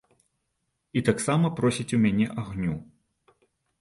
І 0.99 1.03
таксама 1.11 1.51
просіць 1.61 1.87
у 1.99 1.99
мяне 2.07 2.27
агню. 2.45 2.75